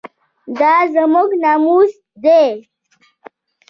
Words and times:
دا 0.59 0.73
زموږ 0.93 1.29
ناموس 1.43 1.91
دی 2.23 2.43